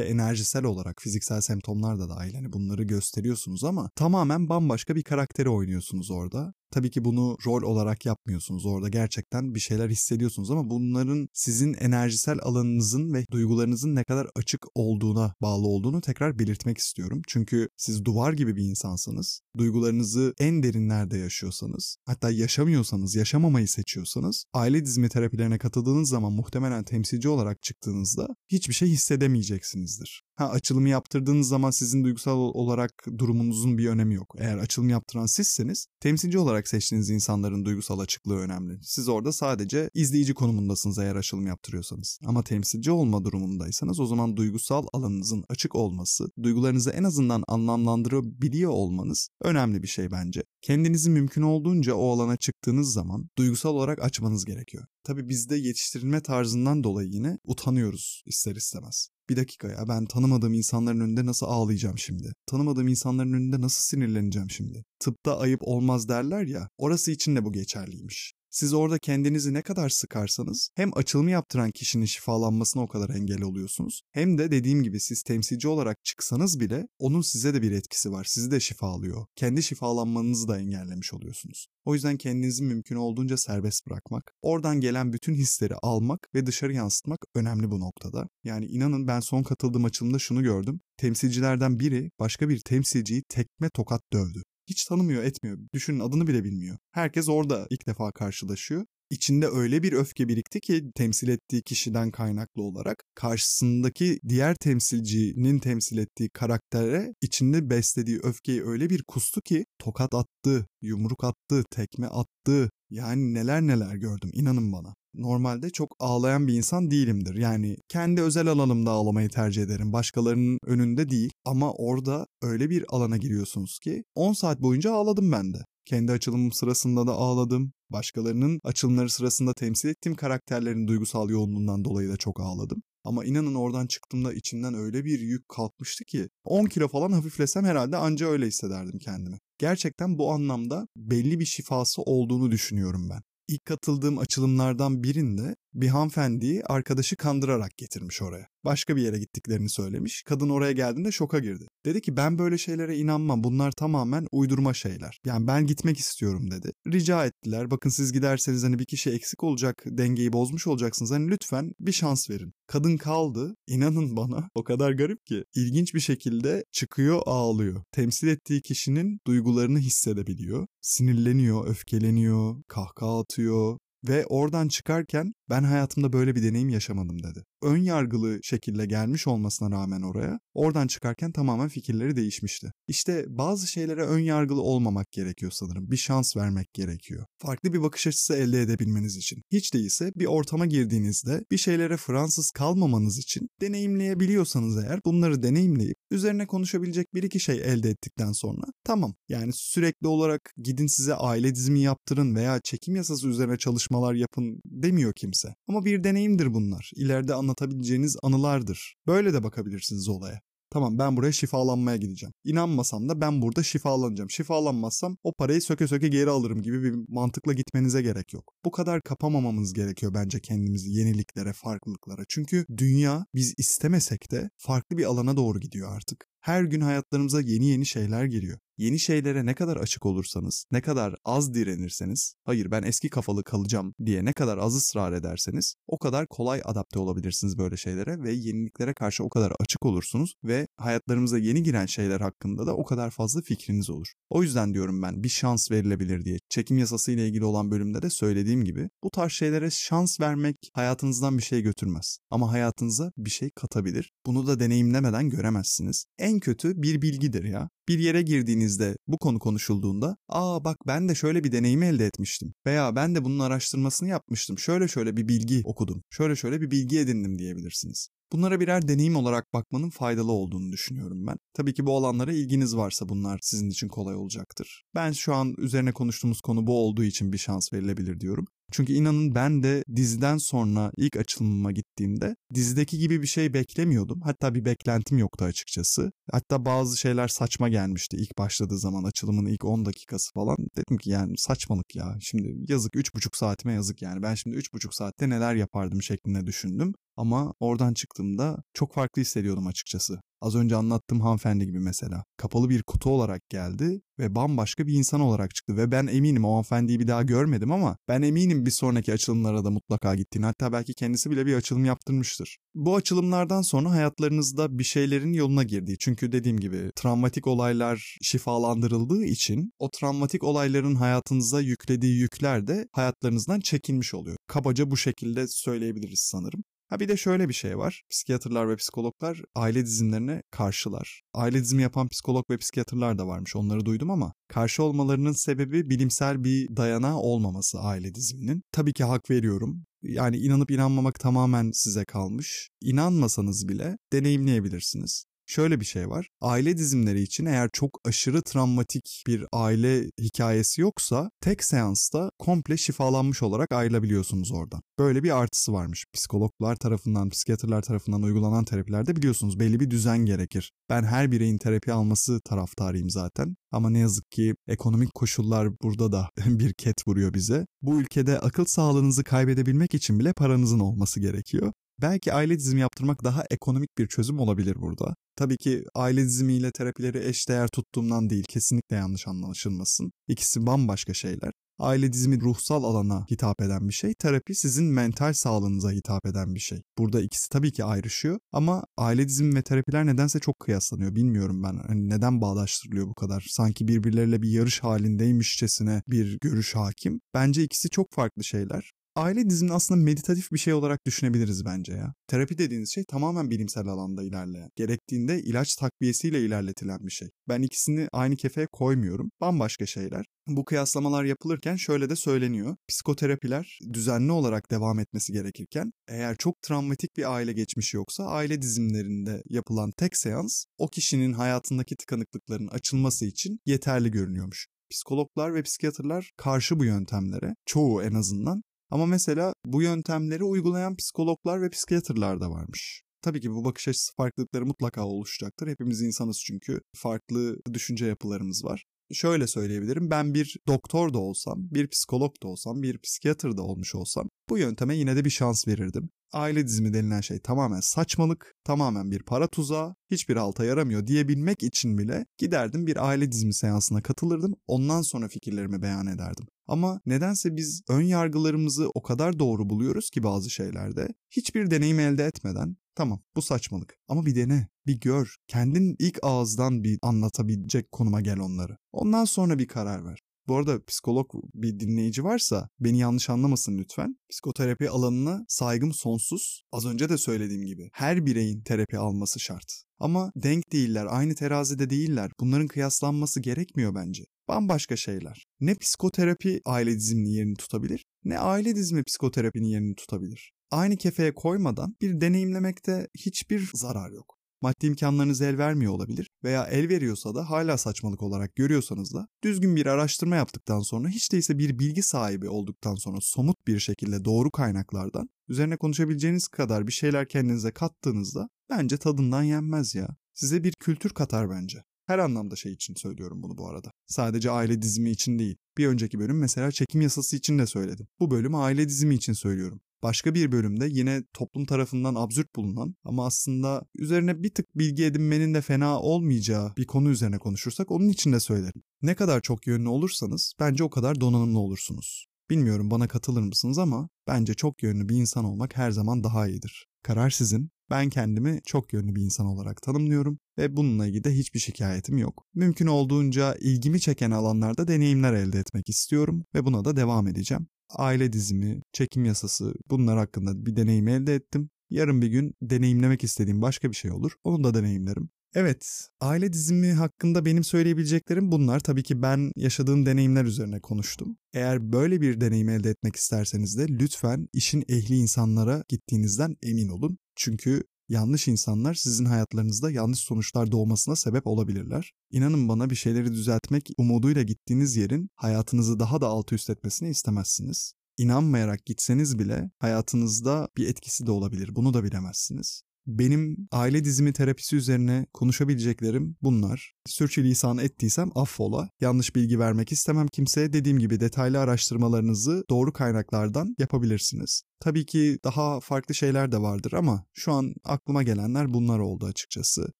[0.00, 6.10] enerjisel olarak fiziksel semptomlar da dahil hani bunları gösteriyorsunuz ama tamamen bambaşka bir karakteri oynuyorsunuz
[6.10, 6.54] orada.
[6.70, 8.66] Tabii ki bunu rol olarak yapmıyorsunuz.
[8.66, 14.66] Orada gerçekten bir şeyler hissediyorsunuz ama bunların sizin enerjisel alanınızın ve duygularınızın ne kadar açık
[14.74, 17.22] olduğuna bağlı olduğunu tekrar belirtmek istiyorum.
[17.28, 19.40] Çünkü siz duvar gibi bir insansınız.
[19.58, 27.28] Duygularınızı en derinlerde yaşıyorsanız, hatta yaşamıyorsanız, yaşamamayı seçiyorsanız, aile dizimi terapilerine katıldığınız zaman muhtemelen temsilci
[27.28, 30.25] olarak çıktığınızda hiçbir şey hissedemeyeceksinizdir.
[30.36, 34.34] Ha açılımı yaptırdığınız zaman sizin duygusal olarak durumunuzun bir önemi yok.
[34.38, 38.78] Eğer açılım yaptıran sizseniz temsilci olarak seçtiğiniz insanların duygusal açıklığı önemli.
[38.82, 42.18] Siz orada sadece izleyici konumundasınız eğer açılım yaptırıyorsanız.
[42.24, 49.28] Ama temsilci olma durumundaysanız o zaman duygusal alanınızın açık olması, duygularınızı en azından anlamlandırabiliyor olmanız
[49.42, 50.42] önemli bir şey bence.
[50.62, 54.84] Kendinizi mümkün olduğunca o alana çıktığınız zaman duygusal olarak açmanız gerekiyor.
[55.04, 59.15] Tabi bizde yetiştirilme tarzından dolayı yine utanıyoruz ister istemez.
[59.28, 62.32] Bir dakika ya ben tanımadığım insanların önünde nasıl ağlayacağım şimdi?
[62.46, 64.84] Tanımadığım insanların önünde nasıl sinirleneceğim şimdi?
[65.00, 68.32] Tıpta ayıp olmaz derler ya, orası için de bu geçerliymiş.
[68.56, 74.02] Siz orada kendinizi ne kadar sıkarsanız hem açılımı yaptıran kişinin şifalanmasına o kadar engel oluyorsunuz.
[74.12, 78.24] Hem de dediğim gibi siz temsilci olarak çıksanız bile onun size de bir etkisi var.
[78.24, 79.26] Sizi de şifalıyor.
[79.36, 81.66] Kendi şifalanmanızı da engellemiş oluyorsunuz.
[81.84, 87.18] O yüzden kendinizi mümkün olduğunca serbest bırakmak, oradan gelen bütün hisleri almak ve dışarı yansıtmak
[87.34, 88.28] önemli bu noktada.
[88.44, 90.80] Yani inanın ben son katıldığım açılımda şunu gördüm.
[90.96, 94.42] Temsilcilerden biri başka bir temsilciyi tekme tokat dövdü.
[94.66, 95.58] Hiç tanımıyor etmiyor.
[95.74, 96.76] Düşünün adını bile bilmiyor.
[96.92, 102.62] Herkes orada ilk defa karşılaşıyor içinde öyle bir öfke birikti ki temsil ettiği kişiden kaynaklı
[102.62, 110.14] olarak karşısındaki diğer temsilcinin temsil ettiği karaktere içinde beslediği öfkeyi öyle bir kustu ki tokat
[110.14, 112.70] attı, yumruk attı, tekme attı.
[112.90, 114.94] Yani neler neler gördüm inanın bana.
[115.16, 117.34] Normalde çok ağlayan bir insan değilimdir.
[117.34, 119.92] Yani kendi özel alanımda ağlamayı tercih ederim.
[119.92, 121.30] Başkalarının önünde değil.
[121.44, 125.58] Ama orada öyle bir alana giriyorsunuz ki 10 saat boyunca ağladım ben de.
[125.84, 127.72] Kendi açılımım sırasında da ağladım.
[127.90, 132.82] Başkalarının açılımları sırasında temsil ettiğim karakterlerin duygusal yoğunluğundan dolayı da çok ağladım.
[133.04, 137.96] Ama inanın oradan çıktığımda içimden öyle bir yük kalkmıştı ki 10 kilo falan hafiflesem herhalde
[137.96, 139.38] anca öyle hissederdim kendimi.
[139.58, 143.22] Gerçekten bu anlamda belli bir şifası olduğunu düşünüyorum ben.
[143.48, 148.46] İlk katıldığım açılımlardan birinde bir hanımefendiyi arkadaşı kandırarak getirmiş oraya.
[148.64, 150.22] Başka bir yere gittiklerini söylemiş.
[150.22, 151.64] Kadın oraya geldiğinde şoka girdi.
[151.84, 153.44] Dedi ki ben böyle şeylere inanmam.
[153.44, 155.18] Bunlar tamamen uydurma şeyler.
[155.26, 156.72] Yani ben gitmek istiyorum dedi.
[156.86, 157.70] Rica ettiler.
[157.70, 161.10] Bakın siz giderseniz hani bir kişi eksik olacak, dengeyi bozmuş olacaksınız.
[161.10, 162.52] Hani lütfen bir şans verin.
[162.66, 163.56] Kadın kaldı.
[163.66, 165.44] İnanın bana o kadar garip ki.
[165.54, 167.82] ilginç bir şekilde çıkıyor ağlıyor.
[167.92, 170.66] Temsil ettiği kişinin duygularını hissedebiliyor.
[170.80, 177.44] Sinirleniyor, öfkeleniyor, kahkaha atıyor, ve oradan çıkarken ben hayatımda böyle bir deneyim yaşamadım dedi.
[177.62, 182.72] Ön yargılı şekilde gelmiş olmasına rağmen oraya oradan çıkarken tamamen fikirleri değişmişti.
[182.88, 185.90] İşte bazı şeylere ön yargılı olmamak gerekiyor sanırım.
[185.90, 187.26] Bir şans vermek gerekiyor.
[187.38, 189.42] Farklı bir bakış açısı elde edebilmeniz için.
[189.52, 196.46] Hiç değilse bir ortama girdiğinizde bir şeylere Fransız kalmamanız için deneyimleyebiliyorsanız eğer bunları deneyimleyip üzerine
[196.46, 199.14] konuşabilecek bir iki şey elde ettikten sonra tamam.
[199.28, 205.12] Yani sürekli olarak gidin size aile dizimi yaptırın veya çekim yasası üzerine çalışmalar yapın demiyor
[205.12, 205.54] kimse.
[205.68, 206.90] Ama bir deneyimdir bunlar.
[206.96, 208.96] İleride anlatabileceğiniz anılardır.
[209.06, 210.40] Böyle de bakabilirsiniz olaya.
[210.70, 212.32] Tamam ben buraya şifalanmaya gideceğim.
[212.44, 214.30] İnanmasam da ben burada şifalanacağım.
[214.30, 218.52] Şifalanmazsam o parayı söke söke geri alırım gibi bir mantıkla gitmenize gerek yok.
[218.64, 222.22] Bu kadar kapamamamız gerekiyor bence kendimizi yeniliklere, farklılıklara.
[222.28, 226.26] Çünkü dünya biz istemesek de farklı bir alana doğru gidiyor artık.
[226.40, 228.58] Her gün hayatlarımıza yeni yeni şeyler giriyor.
[228.78, 233.94] Yeni şeylere ne kadar açık olursanız, ne kadar az direnirseniz, hayır ben eski kafalı kalacağım
[234.06, 238.94] diye ne kadar az ısrar ederseniz o kadar kolay adapte olabilirsiniz böyle şeylere ve yeniliklere
[238.94, 243.40] karşı o kadar açık olursunuz ve hayatlarımıza yeni giren şeyler hakkında da o kadar fazla
[243.40, 244.12] fikriniz olur.
[244.30, 246.38] O yüzden diyorum ben bir şans verilebilir diye.
[246.48, 251.38] Çekim yasası ile ilgili olan bölümde de söylediğim gibi bu tarz şeylere şans vermek hayatınızdan
[251.38, 252.18] bir şey götürmez.
[252.30, 254.12] Ama hayatınıza bir şey katabilir.
[254.26, 256.06] Bunu da deneyimlemeden göremezsiniz.
[256.18, 261.14] En kötü bir bilgidir ya bir yere girdiğinizde bu konu konuşulduğunda ''Aa bak ben de
[261.14, 264.58] şöyle bir deneyim elde etmiştim veya ben de bunun araştırmasını yapmıştım.
[264.58, 266.02] Şöyle şöyle bir bilgi okudum.
[266.10, 268.08] Şöyle şöyle bir bilgi edindim.'' diyebilirsiniz.
[268.32, 271.36] Bunlara birer deneyim olarak bakmanın faydalı olduğunu düşünüyorum ben.
[271.54, 274.84] Tabii ki bu alanlara ilginiz varsa bunlar sizin için kolay olacaktır.
[274.94, 278.46] Ben şu an üzerine konuştuğumuz konu bu olduğu için bir şans verilebilir diyorum.
[278.72, 284.20] Çünkü inanın ben de diziden sonra ilk açılımıma gittiğimde dizideki gibi bir şey beklemiyordum.
[284.24, 286.12] Hatta bir beklentim yoktu açıkçası.
[286.32, 290.56] Hatta bazı şeyler saçma gelmişti ilk başladığı zaman açılımın ilk 10 dakikası falan.
[290.76, 292.16] Dedim ki yani saçmalık ya.
[292.20, 294.22] Şimdi yazık 3,5 saatime yazık yani.
[294.22, 296.94] Ben şimdi 3,5 saatte neler yapardım şeklinde düşündüm.
[297.16, 300.20] Ama oradan çıktığımda çok farklı hissediyordum açıkçası.
[300.40, 302.24] Az önce anlattığım hanımefendi gibi mesela.
[302.36, 305.76] Kapalı bir kutu olarak geldi ve bambaşka bir insan olarak çıktı.
[305.76, 309.70] Ve ben eminim o hanımefendiyi bir daha görmedim ama ben eminim bir sonraki açılımlara da
[309.70, 310.44] mutlaka gittiğini.
[310.46, 312.58] Hatta belki kendisi bile bir açılım yaptırmıştır.
[312.74, 315.96] Bu açılımlardan sonra hayatlarınızda bir şeylerin yoluna girdiği.
[315.98, 323.60] Çünkü dediğim gibi travmatik olaylar şifalandırıldığı için o travmatik olayların hayatınıza yüklediği yükler de hayatlarınızdan
[323.60, 324.36] çekilmiş oluyor.
[324.46, 326.64] Kabaca bu şekilde söyleyebiliriz sanırım.
[326.88, 328.02] Ha bir de şöyle bir şey var.
[328.10, 331.22] Psikiyatrlar ve psikologlar aile dizimlerine karşılar.
[331.34, 333.56] Aile dizimi yapan psikolog ve psikiyatrlar da varmış.
[333.56, 338.62] Onları duydum ama karşı olmalarının sebebi bilimsel bir dayanağı olmaması aile diziminin.
[338.72, 339.84] Tabii ki hak veriyorum.
[340.02, 342.68] Yani inanıp inanmamak tamamen size kalmış.
[342.80, 345.24] İnanmasanız bile deneyimleyebilirsiniz.
[345.46, 346.28] Şöyle bir şey var.
[346.40, 353.42] Aile dizimleri için eğer çok aşırı travmatik bir aile hikayesi yoksa tek seansta komple şifalanmış
[353.42, 354.82] olarak ayrılabiliyorsunuz oradan.
[354.98, 356.06] Böyle bir artısı varmış.
[356.12, 360.72] Psikologlar tarafından, psikiyatrlar tarafından uygulanan terapilerde biliyorsunuz belli bir düzen gerekir.
[360.90, 363.56] Ben her bireyin terapi alması taraftarıyım zaten.
[363.72, 367.66] Ama ne yazık ki ekonomik koşullar burada da bir ket vuruyor bize.
[367.82, 371.72] Bu ülkede akıl sağlığınızı kaybedebilmek için bile paranızın olması gerekiyor.
[372.02, 375.14] Belki aile dizimi yaptırmak daha ekonomik bir çözüm olabilir burada.
[375.36, 380.12] Tabii ki aile dizimiyle terapileri eşdeğer tuttuğumdan değil, kesinlikle yanlış anlaşılmasın.
[380.28, 381.52] İkisi bambaşka şeyler.
[381.78, 384.14] Aile dizimi ruhsal alana hitap eden bir şey.
[384.14, 386.82] Terapi sizin mental sağlığınıza hitap eden bir şey.
[386.98, 391.14] Burada ikisi tabii ki ayrışıyor ama aile dizimi ve terapiler nedense çok kıyaslanıyor.
[391.14, 393.46] Bilmiyorum ben hani neden bağdaştırılıyor bu kadar.
[393.48, 397.20] Sanki birbirleriyle bir yarış halindeymişçesine bir görüş hakim.
[397.34, 398.92] Bence ikisi çok farklı şeyler.
[399.16, 402.14] Aile dizimini aslında meditatif bir şey olarak düşünebiliriz bence ya.
[402.28, 407.28] Terapi dediğiniz şey tamamen bilimsel alanda ilerleyen, gerektiğinde ilaç takviyesiyle ilerletilen bir şey.
[407.48, 409.30] Ben ikisini aynı kefeye koymuyorum.
[409.40, 410.24] Bambaşka şeyler.
[410.46, 412.76] Bu kıyaslamalar yapılırken şöyle de söyleniyor.
[412.88, 419.42] Psikoterapiler düzenli olarak devam etmesi gerekirken eğer çok travmatik bir aile geçmişi yoksa aile dizimlerinde
[419.48, 424.66] yapılan tek seans o kişinin hayatındaki tıkanıklıkların açılması için yeterli görünüyormuş.
[424.90, 431.62] Psikologlar ve psikiyatrlar karşı bu yöntemlere, çoğu en azından ama mesela bu yöntemleri uygulayan psikologlar
[431.62, 433.02] ve psikiyatrlar da varmış.
[433.22, 435.68] Tabii ki bu bakış açısı farklılıkları mutlaka oluşacaktır.
[435.68, 436.80] Hepimiz insanız çünkü.
[436.96, 438.84] Farklı düşünce yapılarımız var.
[439.12, 440.10] Şöyle söyleyebilirim.
[440.10, 444.58] Ben bir doktor da olsam, bir psikolog da olsam, bir psikiyatr da olmuş olsam bu
[444.58, 446.10] yönteme yine de bir şans verirdim.
[446.32, 451.98] Aile dizimi denilen şey tamamen saçmalık, tamamen bir para tuzağı, hiçbir alta yaramıyor diyebilmek için
[451.98, 456.46] bile giderdim bir aile dizimi seansına katılırdım, ondan sonra fikirlerimi beyan ederdim.
[456.66, 462.24] Ama nedense biz ön yargılarımızı o kadar doğru buluyoruz ki bazı şeylerde hiçbir deneyim elde
[462.24, 468.20] etmeden tamam bu saçmalık ama bir dene, bir gör, kendin ilk ağızdan bir anlatabilecek konuma
[468.20, 468.76] gel onları.
[468.92, 470.22] Ondan sonra bir karar ver.
[470.48, 474.16] Bu arada psikolog bir dinleyici varsa beni yanlış anlamasın lütfen.
[474.30, 476.62] Psikoterapi alanına saygım sonsuz.
[476.72, 479.82] Az önce de söylediğim gibi her bireyin terapi alması şart.
[479.98, 482.30] Ama denk değiller, aynı terazide değiller.
[482.40, 484.24] Bunların kıyaslanması gerekmiyor bence.
[484.48, 485.46] Bambaşka şeyler.
[485.60, 490.52] Ne psikoterapi aile diziminin yerini tutabilir, ne aile dizimi psikoterapinin yerini tutabilir.
[490.70, 496.88] Aynı kefeye koymadan bir deneyimlemekte hiçbir zarar yok maddi imkanlarınız el vermiyor olabilir veya el
[496.88, 501.78] veriyorsa da hala saçmalık olarak görüyorsanız da düzgün bir araştırma yaptıktan sonra hiç değilse bir
[501.78, 507.70] bilgi sahibi olduktan sonra somut bir şekilde doğru kaynaklardan üzerine konuşabileceğiniz kadar bir şeyler kendinize
[507.70, 510.08] kattığınızda bence tadından yenmez ya.
[510.34, 511.82] Size bir kültür katar bence.
[512.06, 513.90] Her anlamda şey için söylüyorum bunu bu arada.
[514.06, 515.56] Sadece aile dizimi için değil.
[515.78, 518.06] Bir önceki bölüm mesela çekim yasası için de söyledim.
[518.20, 519.80] Bu bölümü aile dizimi için söylüyorum.
[520.02, 525.54] Başka bir bölümde yine toplum tarafından absürt bulunan ama aslında üzerine bir tık bilgi edinmenin
[525.54, 528.82] de fena olmayacağı bir konu üzerine konuşursak onun için de söylerim.
[529.02, 532.26] Ne kadar çok yönlü olursanız bence o kadar donanımlı olursunuz.
[532.50, 536.86] Bilmiyorum bana katılır mısınız ama bence çok yönlü bir insan olmak her zaman daha iyidir.
[537.02, 537.70] Karar sizin.
[537.90, 542.46] Ben kendimi çok yönlü bir insan olarak tanımlıyorum ve bununla ilgili de hiçbir şikayetim yok.
[542.54, 548.32] Mümkün olduğunca ilgimi çeken alanlarda deneyimler elde etmek istiyorum ve buna da devam edeceğim aile
[548.32, 551.70] dizimi, çekim yasası bunlar hakkında bir deneyim elde ettim.
[551.90, 554.32] Yarın bir gün deneyimlemek istediğim başka bir şey olur.
[554.44, 555.30] Onu da deneyimlerim.
[555.54, 558.80] Evet, aile dizimi hakkında benim söyleyebileceklerim bunlar.
[558.80, 561.36] Tabii ki ben yaşadığım deneyimler üzerine konuştum.
[561.54, 567.18] Eğer böyle bir deneyim elde etmek isterseniz de lütfen işin ehli insanlara gittiğinizden emin olun.
[567.36, 572.12] Çünkü yanlış insanlar sizin hayatlarınızda yanlış sonuçlar doğmasına sebep olabilirler.
[572.30, 577.92] İnanın bana bir şeyleri düzeltmek umuduyla gittiğiniz yerin hayatınızı daha da altı üst etmesini istemezsiniz.
[578.18, 581.76] İnanmayarak gitseniz bile hayatınızda bir etkisi de olabilir.
[581.76, 582.82] Bunu da bilemezsiniz.
[583.06, 586.95] Benim aile dizimi terapisi üzerine konuşabileceklerim bunlar.
[587.06, 588.88] Sürçülisan ettiysem affola.
[589.00, 590.72] Yanlış bilgi vermek istemem kimseye.
[590.72, 594.62] Dediğim gibi detaylı araştırmalarınızı doğru kaynaklardan yapabilirsiniz.
[594.80, 599.92] Tabii ki daha farklı şeyler de vardır ama şu an aklıma gelenler bunlar oldu açıkçası.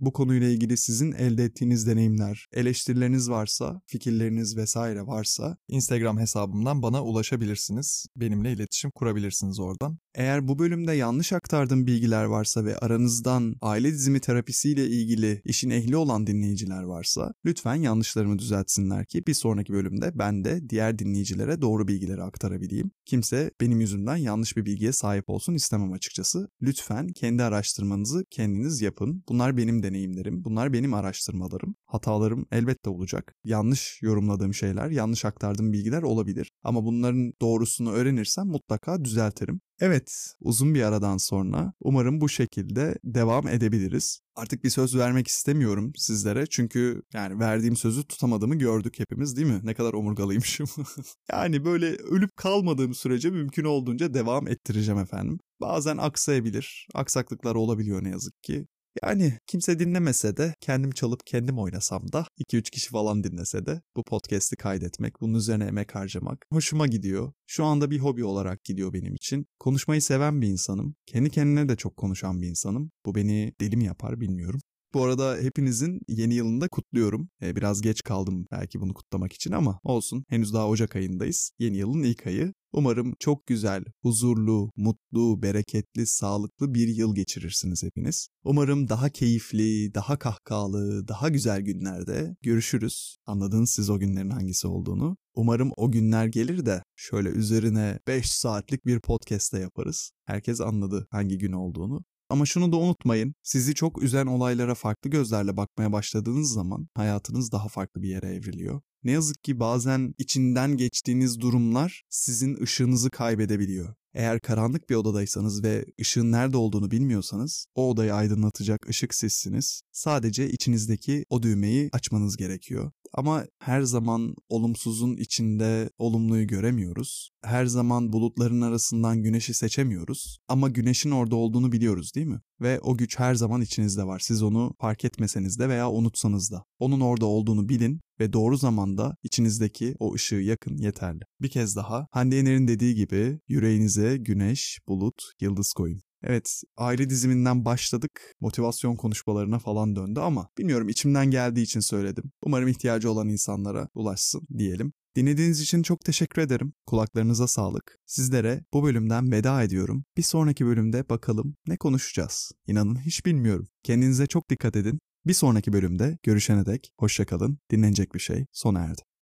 [0.00, 7.04] Bu konuyla ilgili sizin elde ettiğiniz deneyimler, eleştirileriniz varsa, fikirleriniz vesaire varsa Instagram hesabımdan bana
[7.04, 8.06] ulaşabilirsiniz.
[8.16, 9.98] Benimle iletişim kurabilirsiniz oradan.
[10.14, 15.96] Eğer bu bölümde yanlış aktardığım bilgiler varsa ve aranızdan aile dizimi terapisiyle ilgili işin ehli
[15.96, 21.88] olan dinleyiciler varsa lütfen yanlışlarımı düzeltsinler ki bir sonraki bölümde ben de diğer dinleyicilere doğru
[21.88, 22.90] bilgileri aktarabileyim.
[23.04, 26.48] Kimse benim yüzümden yanlış bir bilgiye sahip olsun istemem açıkçası.
[26.62, 29.24] Lütfen kendi araştırmanızı kendiniz yapın.
[29.28, 31.74] Bunlar benim deneyimlerim, bunlar benim araştırmalarım.
[31.86, 33.34] Hatalarım elbette olacak.
[33.44, 36.50] Yanlış yorumladığım şeyler, yanlış aktardığım bilgiler olabilir.
[36.62, 39.60] Ama bunların doğrusunu öğrenirsem mutlaka düzeltirim.
[39.80, 44.20] Evet, uzun bir aradan sonra umarım bu şekilde devam edebiliriz.
[44.36, 49.60] Artık bir söz vermek istemiyorum sizlere çünkü yani verdiğim sözü tutamadığımı gördük hepimiz değil mi?
[49.62, 50.66] Ne kadar omurgalıymışım.
[51.32, 55.38] yani böyle ölüp kalmadığım sürece mümkün olduğunca devam ettireceğim efendim.
[55.60, 58.66] Bazen aksayabilir, aksaklıklar olabiliyor ne yazık ki.
[59.02, 64.02] Yani kimse dinlemese de kendim çalıp kendim oynasam da 2-3 kişi falan dinlese de bu
[64.04, 67.32] podcast'i kaydetmek, bunun üzerine emek harcamak hoşuma gidiyor.
[67.46, 69.46] Şu anda bir hobi olarak gidiyor benim için.
[69.58, 70.94] Konuşmayı seven bir insanım.
[71.06, 72.90] Kendi kendine de çok konuşan bir insanım.
[73.06, 74.60] Bu beni deli mi yapar bilmiyorum.
[74.94, 77.28] Bu arada hepinizin yeni yılında kutluyorum.
[77.42, 80.24] Ee, biraz geç kaldım belki bunu kutlamak için ama olsun.
[80.28, 81.50] Henüz daha Ocak ayındayız.
[81.58, 82.52] Yeni yılın ilk ayı.
[82.72, 88.28] Umarım çok güzel, huzurlu, mutlu, bereketli, sağlıklı bir yıl geçirirsiniz hepiniz.
[88.44, 93.16] Umarım daha keyifli, daha kahkahalı, daha güzel günlerde görüşürüz.
[93.26, 95.16] Anladınız siz o günlerin hangisi olduğunu.
[95.34, 100.10] Umarım o günler gelir de şöyle üzerine 5 saatlik bir podcast da yaparız.
[100.24, 102.04] Herkes anladı hangi gün olduğunu.
[102.28, 107.68] Ama şunu da unutmayın, sizi çok üzen olaylara farklı gözlerle bakmaya başladığınız zaman hayatınız daha
[107.68, 108.80] farklı bir yere evriliyor.
[109.04, 113.94] Ne yazık ki bazen içinden geçtiğiniz durumlar sizin ışığınızı kaybedebiliyor.
[114.14, 119.82] Eğer karanlık bir odadaysanız ve ışığın nerede olduğunu bilmiyorsanız o odayı aydınlatacak ışık sizsiniz.
[119.92, 122.90] Sadece içinizdeki o düğmeyi açmanız gerekiyor.
[123.12, 127.30] Ama her zaman olumsuzun içinde olumluyu göremiyoruz.
[127.42, 130.38] Her zaman bulutların arasından güneşi seçemiyoruz.
[130.48, 132.40] Ama güneşin orada olduğunu biliyoruz değil mi?
[132.64, 134.18] Ve o güç her zaman içinizde var.
[134.18, 136.64] Siz onu fark etmeseniz de veya unutsanız da.
[136.78, 141.20] Onun orada olduğunu bilin ve doğru zamanda içinizdeki o ışığı yakın yeterli.
[141.40, 146.00] Bir kez daha Hande Yener'in dediği gibi yüreğinize güneş, bulut, yıldız koyun.
[146.26, 148.34] Evet, aile diziminden başladık.
[148.40, 152.32] Motivasyon konuşmalarına falan döndü ama bilmiyorum içimden geldiği için söyledim.
[152.42, 154.92] Umarım ihtiyacı olan insanlara ulaşsın diyelim.
[155.16, 156.72] Dinlediğiniz için çok teşekkür ederim.
[156.86, 157.98] Kulaklarınıza sağlık.
[158.06, 160.04] Sizlere bu bölümden veda ediyorum.
[160.16, 162.52] Bir sonraki bölümde bakalım ne konuşacağız.
[162.66, 163.68] İnanın hiç bilmiyorum.
[163.82, 164.98] Kendinize çok dikkat edin.
[165.26, 167.58] Bir sonraki bölümde görüşene dek hoşçakalın.
[167.70, 169.02] Dinlenecek bir şey sona erdi.